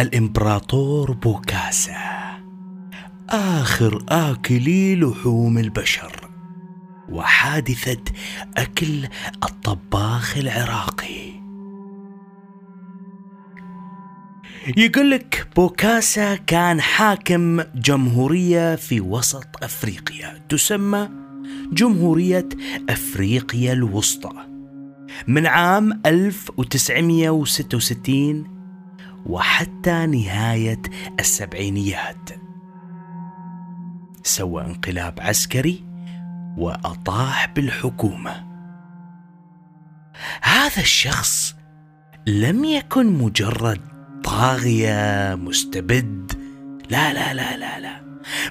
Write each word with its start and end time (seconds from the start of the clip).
الإمبراطور 0.00 1.12
بوكاسا. 1.12 1.96
آخر 3.30 4.04
آكلي 4.08 4.96
لحوم 4.96 5.58
البشر. 5.58 6.30
وحادثة 7.08 8.02
أكل 8.56 9.08
الطباخ 9.44 10.38
العراقي. 10.38 11.30
يقول 14.76 15.10
لك 15.10 15.48
بوكاسا 15.56 16.34
كان 16.34 16.80
حاكم 16.80 17.60
جمهورية 17.74 18.76
في 18.76 19.00
وسط 19.00 19.46
أفريقيا 19.62 20.42
تسمى 20.48 21.08
جمهورية 21.72 22.48
أفريقيا 22.88 23.72
الوسطى. 23.72 24.32
من 25.26 25.46
عام 25.46 26.00
1966 26.06 28.59
وحتى 29.26 30.06
نهاية 30.06 30.82
السبعينيات. 31.20 32.30
سوى 34.22 34.64
انقلاب 34.64 35.18
عسكري 35.20 35.84
وأطاح 36.56 37.52
بالحكومة. 37.56 38.46
هذا 40.42 40.80
الشخص 40.80 41.54
لم 42.26 42.64
يكن 42.64 43.06
مجرد 43.06 43.80
طاغية 44.24 45.34
مستبد. 45.34 46.32
لا 46.90 47.12
لا 47.12 47.34
لا 47.34 47.56
لا 47.56 47.80
لا. 47.80 48.00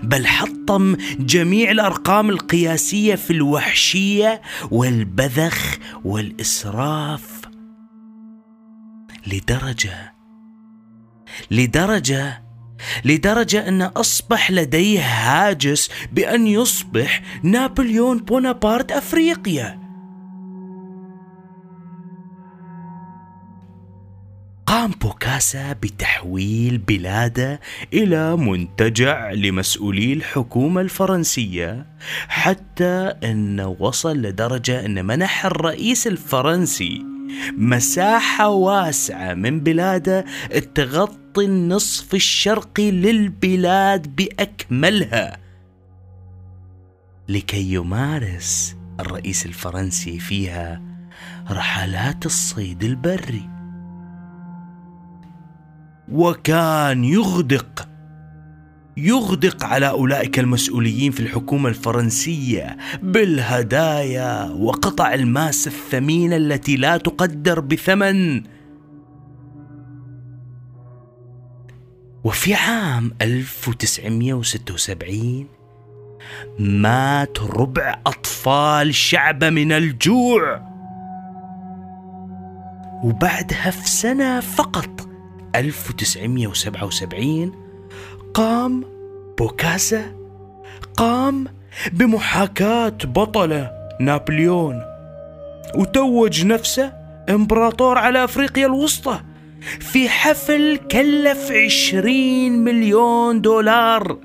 بل 0.04 0.28
حطم 0.28 0.95
جميع 1.20 1.72
الأرقام 1.72 2.30
القياسية 2.30 3.16
في 3.16 3.34
الوحشية 3.34 4.42
والبذخ 4.72 5.78
والإسراف 6.04 7.42
لدرجة 9.28 10.19
لدرجة 11.52 12.50
لدرجة 13.06 13.68
أن 13.68 13.82
أصبح 13.82 14.52
لديه 14.52 15.02
هاجس 15.02 15.90
بأن 16.12 16.48
يصبح 16.48 17.22
نابليون 17.44 18.18
بونابرت 18.18 18.92
أفريقيا. 18.92 19.80
قام 24.66 24.92
بوكاسا 24.92 25.73
بتحويل 25.73 26.78
بلاده 26.78 27.60
إلى 27.94 28.36
منتجع 28.38 29.32
لمسؤولي 29.32 30.14
الحكومة 30.14 30.82
الفرنسية 30.82 31.86
حتى 32.28 33.14
انه 33.23 33.76
وصل 33.80 34.17
لدرجة 34.17 34.86
أن 34.86 35.06
منح 35.06 35.45
الرئيس 35.45 36.08
الفرنسي 36.08 37.08
مساحة 37.58 38.47
واسعة 38.49 39.33
من 39.33 39.59
بلاده 39.59 40.25
تغطي 40.75 41.45
النصف 41.45 42.16
الشرقي 42.16 42.91
للبلاد 42.91 44.16
بأكملها. 44.16 45.38
لكي 47.30 47.73
يمارس 47.73 48.75
الرئيس 48.99 49.45
الفرنسي 49.45 50.19
فيها 50.19 50.81
رحلات 51.52 52.25
الصيد 52.25 52.83
البري. 52.83 53.49
وكان 56.11 57.03
يغدق 57.03 57.89
يغدق 59.08 59.64
على 59.64 59.89
أولئك 59.89 60.39
المسؤولين 60.39 61.11
في 61.11 61.19
الحكومة 61.19 61.69
الفرنسية 61.69 62.78
بالهدايا 63.03 64.50
وقطع 64.50 65.14
الماس 65.14 65.67
الثمينه 65.67 66.36
التي 66.36 66.75
لا 66.75 66.97
تقدر 66.97 67.59
بثمن. 67.59 68.44
وفي 72.23 72.53
عام 72.53 73.11
1976 73.22 75.48
مات 76.60 77.42
ربع 77.42 78.02
أطفال 78.08 78.95
شعبه 78.95 79.49
من 79.49 79.71
الجوع. 79.71 80.70
وبعدها 83.04 83.71
في 83.71 83.89
سنه 83.89 84.39
فقط 84.39 85.08
1977 85.55 87.68
قام 88.34 88.84
بوكاسا 89.38 90.16
قام 90.98 91.48
بمحاكاة 91.94 92.98
بطله 93.04 93.72
نابليون. 94.00 94.82
وتوج 95.76 96.45
نفسه 96.45 96.94
إمبراطور 97.30 97.98
على 97.98 98.23
أفريقيا 98.23 98.66
الوسطى 98.66 99.20
في 99.80 100.10
حفل 100.10 100.80
كلف 100.92 101.52
عشرين 101.52 102.64
مليون 102.64 103.42
دولار. 103.42 104.17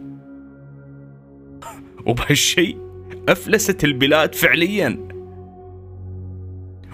وبهالشيء 2.07 2.79
أفلست 3.29 3.85
البلاد 3.85 4.35
فعليا. 4.35 5.09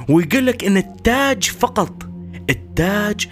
ويقول 0.08 0.46
لك 0.46 0.64
إن 0.64 0.76
التاج 0.76 1.44
فقط 1.44 2.02
التاج 2.50 3.28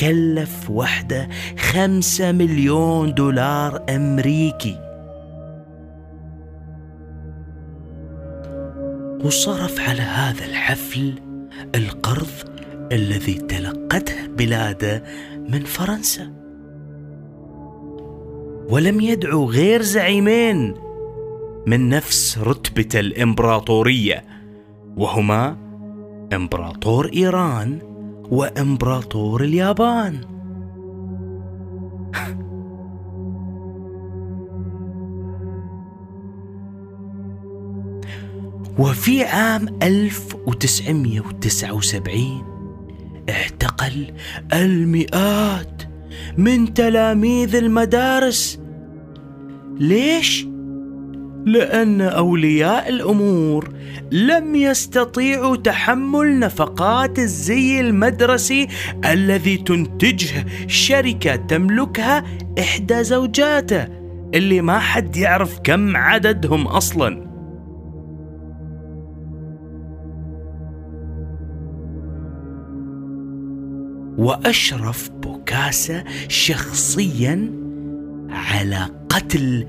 كلف 0.00 0.70
وحدة 0.70 1.28
خمسة 1.58 2.32
مليون 2.32 3.14
دولار 3.14 3.84
أمريكي. 3.90 4.78
وصرف 9.24 9.80
على 9.80 10.02
هذا 10.02 10.44
الحفل 10.44 11.14
القرض 11.74 12.50
الذي 12.92 13.34
تلقته 13.34 14.26
بلاده 14.26 15.02
من 15.48 15.64
فرنسا. 15.64 16.32
ولم 18.68 19.00
يدعو 19.00 19.50
غير 19.50 19.82
زعيمين 19.82 20.74
من 21.66 21.88
نفس 21.88 22.38
رتبة 22.38 23.00
الإمبراطورية 23.00 24.24
وهما 24.96 25.56
إمبراطور 26.32 27.10
إيران 27.12 27.95
وإمبراطور 28.30 29.44
اليابان 29.44 30.20
وفي 38.78 39.24
عام 39.24 39.68
1979 39.82 42.44
اعتقل 43.30 44.06
المئات 44.52 45.82
من 46.38 46.74
تلاميذ 46.74 47.56
المدارس 47.56 48.60
ليش؟ 49.78 50.46
لأن 51.46 52.00
أولياء 52.00 52.88
الأمور 52.88 53.75
لم 54.12 54.54
يستطيعوا 54.54 55.56
تحمل 55.56 56.38
نفقات 56.38 57.18
الزي 57.18 57.80
المدرسي 57.80 58.68
الذي 59.04 59.56
تنتجه 59.56 60.46
شركة 60.66 61.36
تملكها 61.36 62.24
إحدى 62.58 63.04
زوجاته 63.04 63.86
اللي 64.34 64.60
ما 64.60 64.78
حد 64.78 65.16
يعرف 65.16 65.58
كم 65.64 65.96
عددهم 65.96 66.66
أصلاً. 66.66 67.26
وأشرف 74.18 75.10
بوكاسا 75.10 76.04
شخصيا 76.28 77.52
على 78.30 78.88
قتل 79.08 79.66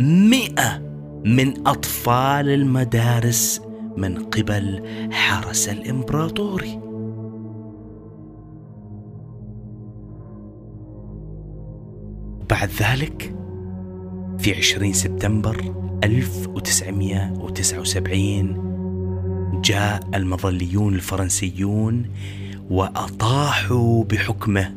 مئة 0.00 0.82
من 1.24 1.66
أطفال 1.66 2.48
المدارس 2.48 3.60
من 3.96 4.18
قبل 4.18 4.82
حرس 5.12 5.68
الإمبراطوري 5.68 6.80
بعد 12.50 12.70
ذلك 12.80 13.34
في 14.38 14.54
20 14.54 14.92
سبتمبر 14.92 15.74
1979 16.04 18.66
جاء 19.64 20.00
المظليون 20.14 20.94
الفرنسيون 20.94 22.06
وأطاحوا 22.70 24.04
بحكمه 24.04 24.76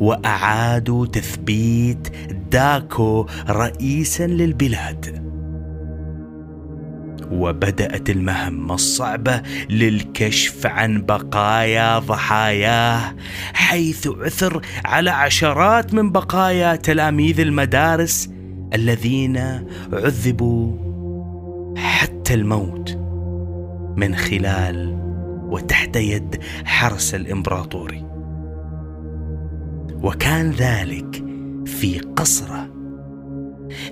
وأعادوا 0.00 1.06
تثبيت 1.06 2.08
داكو 2.50 3.26
رئيسا 3.48 4.26
للبلاد. 4.26 5.23
وبدأت 7.30 8.10
المهمة 8.10 8.74
الصعبة 8.74 9.42
للكشف 9.70 10.66
عن 10.66 11.02
بقايا 11.02 11.98
ضحاياه 11.98 13.14
حيث 13.54 14.06
عثر 14.06 14.60
على 14.84 15.10
عشرات 15.10 15.94
من 15.94 16.12
بقايا 16.12 16.76
تلاميذ 16.76 17.40
المدارس 17.40 18.30
الذين 18.74 19.36
عذبوا 19.92 20.76
حتى 21.76 22.34
الموت 22.34 22.98
من 23.96 24.14
خلال 24.16 24.98
وتحت 25.48 25.96
يد 25.96 26.42
حرس 26.64 27.14
الإمبراطوري. 27.14 28.04
وكان 30.02 30.50
ذلك 30.50 31.24
في 31.66 31.98
قصره. 31.98 32.73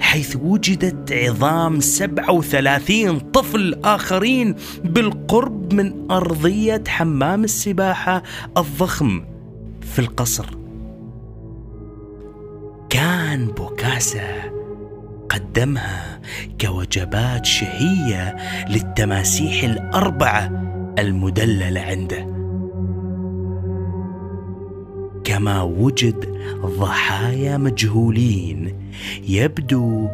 حيث 0.00 0.36
وجدت 0.36 1.12
عظام 1.12 1.80
37 1.80 3.19
طفل 3.19 3.80
آخرين 3.84 4.54
بالقرب 4.84 5.74
من 5.74 6.10
أرضية 6.10 6.84
حمام 6.88 7.44
السباحة 7.44 8.22
الضخم 8.56 9.24
في 9.80 9.98
القصر. 9.98 10.46
كان 12.90 13.46
بوكاسا 13.46 14.52
قدمها 15.28 16.20
كوجبات 16.60 17.46
شهية 17.46 18.36
للتماسيح 18.68 19.64
الأربعة 19.64 20.62
المدللة 20.98 21.80
عنده. 21.80 22.31
كما 25.32 25.62
وجد 25.62 26.38
ضحايا 26.61 27.56
مجهولين. 27.56 28.75
يبدو 29.29 30.08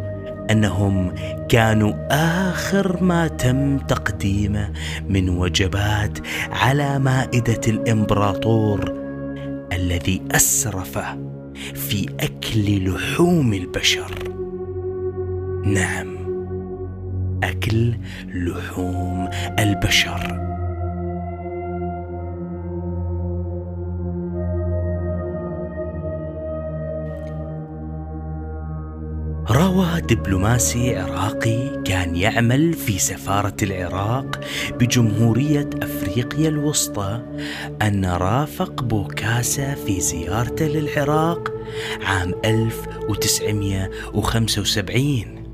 أنهم 0.51 1.15
كانوا 1.49 1.93
آخر 2.51 3.03
ما 3.03 3.29
تم 3.29 3.79
تقديمه 3.79 4.71
من 5.09 5.29
وجبات 5.29 6.19
على 6.53 6.99
مائدة 6.99 7.61
الإمبراطور 7.69 8.93
الذي 9.73 10.23
اسرف 10.31 10.99
في 11.75 12.07
أكل 12.21 12.91
لحوم 12.91 13.53
البشر. 13.53 14.15
نعم 15.65 16.17
أكل 17.43 17.95
لحوم 18.35 19.29
البشر. 19.59 20.48
روى 29.69 30.01
دبلوماسي 30.01 30.97
عراقي 30.97 31.83
كان 31.85 32.17
يعمل 32.17 32.73
في 32.73 32.99
سفارة 32.99 33.57
العراق 33.63 34.41
بجمهورية 34.81 35.71
أفريقيا 35.83 36.49
الوسطى 36.49 37.23
أن 37.83 38.05
رافق 38.05 38.83
بوكاسا 38.83 39.75
في 39.75 40.01
زيارته 40.01 40.67
للعراق 40.67 41.53
عام 42.05 42.35
1975 42.45 45.45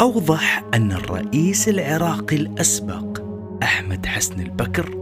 أوضح 0.00 0.64
أن 0.74 0.92
الرئيس 0.92 1.68
العراقي 1.68 2.36
الأسبق 2.36 3.22
أحمد 3.62 4.06
حسن 4.06 4.40
البكر 4.40 4.98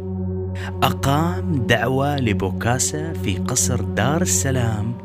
أقام 0.82 1.66
دعوة 1.66 2.16
لبوكاسا 2.16 3.12
في 3.12 3.36
قصر 3.36 3.80
دار 3.80 4.22
السلام 4.22 5.03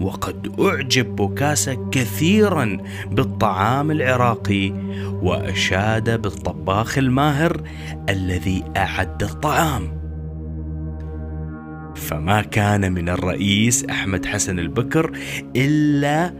وقد 0.00 0.60
أعجب 0.60 1.16
بوكاسا 1.16 1.88
كثيرا 1.92 2.76
بالطعام 3.10 3.90
العراقي 3.90 4.70
وأشاد 5.22 6.22
بالطباخ 6.22 6.98
الماهر 6.98 7.62
الذي 8.08 8.64
أعد 8.76 9.22
الطعام. 9.22 10.00
فما 11.94 12.42
كان 12.42 12.92
من 12.92 13.08
الرئيس 13.08 13.84
أحمد 13.84 14.26
حسن 14.26 14.58
البكر 14.58 15.12
إلا 15.56 16.34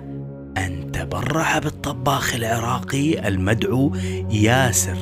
أن 0.57 0.93
تبرع 0.93 1.59
بالطباخ 1.59 2.35
العراقي 2.35 3.29
المدعو 3.29 3.93
ياسر 4.31 4.97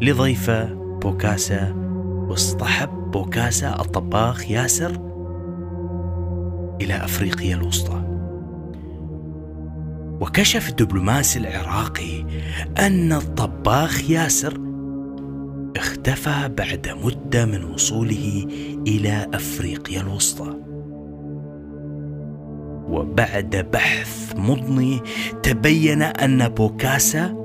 لضيفه 0.00 0.64
بوكاسا 0.74 1.72
واصطحب 2.28 3.10
بوكاسا 3.10 3.80
الطباخ 3.80 4.50
ياسر 4.50 5.11
إلى 6.84 7.04
أفريقيا 7.04 7.56
الوسطى. 7.56 8.02
وكشف 10.20 10.68
الدبلوماسي 10.68 11.38
العراقي 11.38 12.24
أن 12.78 13.12
الطباخ 13.12 14.10
ياسر 14.10 14.60
اختفى 15.76 16.50
بعد 16.58 16.88
مدة 17.04 17.44
من 17.44 17.64
وصوله 17.64 18.46
إلى 18.86 19.26
أفريقيا 19.34 20.00
الوسطى. 20.00 20.56
وبعد 22.88 23.56
بحث 23.72 24.32
مضني 24.36 25.00
تبين 25.42 26.02
أن 26.02 26.48
بوكاسا 26.48 27.41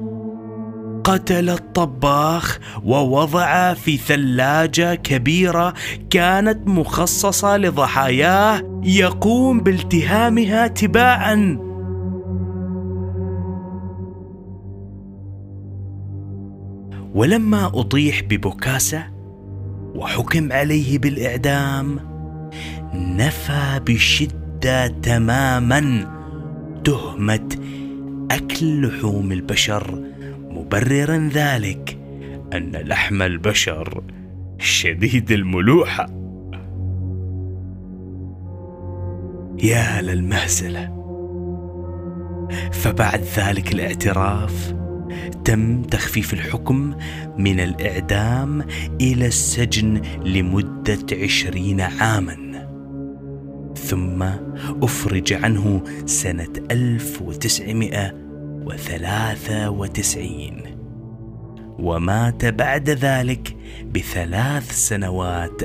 قتل 1.08 1.50
الطباخ 1.50 2.60
ووضع 2.84 3.74
في 3.74 3.98
ثلاجة 3.98 4.96
كبيرة 4.96 5.74
كانت 6.10 6.68
مخصصة 6.68 7.58
لضحاياه 7.58 8.82
يقوم 8.84 9.60
بالتهامها 9.60 10.68
تباعا. 10.68 11.58
ولما 17.16 17.72
أطيح 17.74 18.22
ببوكاسا 18.24 19.04
وحكم 19.96 20.52
عليه 20.52 21.00
بالإعدام 21.00 22.00
نفى 22.94 23.80
بشدة 23.86 24.88
تماما 24.88 26.12
تهمة 26.84 27.50
أكل 28.32 28.88
لحوم 28.88 29.32
البشر 29.32 30.17
مبررا 30.58 31.30
ذلك 31.34 31.98
أن 32.54 32.72
لحم 32.72 33.22
البشر 33.22 34.04
شديد 34.60 35.32
الملوحه 35.32 36.06
يا 39.64 40.02
للمهزلة. 40.02 40.98
فبعد 42.72 43.22
ذلك 43.38 43.74
الاعتراف 43.74 44.76
تم 45.46 45.82
تخفيف 45.82 46.34
الحكم 46.34 46.96
من 47.38 47.60
الإعدام 47.60 48.66
إلى 49.02 49.26
السجن 49.26 50.02
لمدة 50.26 51.06
عشرين 51.24 51.82
عاما. 51.82 52.68
ثم 53.76 54.24
أفرج 54.84 55.34
عنه 55.34 55.84
سنة 56.06 56.54
1900 56.72 58.27
وثلاثة 58.68 59.70
وتسعين. 59.70 60.64
ومات 61.80 62.46
بعد 62.46 62.90
ذلك 62.90 63.56
بثلاث 63.96 64.72
سنوات 64.72 65.62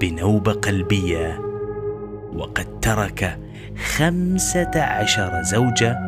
بنوبة 0.00 0.52
قلبية. 0.52 1.40
وقد 2.32 2.80
ترك 2.80 3.38
خمسة 3.96 4.70
عشر 4.76 5.42
زوجة 5.42 5.98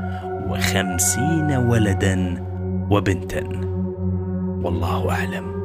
وخمسين 0.48 1.50
ولدا 1.52 2.44
وبنتا. 2.90 3.42
والله 4.62 5.10
أعلم. 5.10 5.55